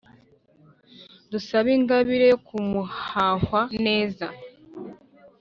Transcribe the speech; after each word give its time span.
dusabe 1.31 1.69
ingabire 1.77 2.25
yo 2.31 2.37
kumuhahwa 2.45 3.61
neza. 3.85 4.25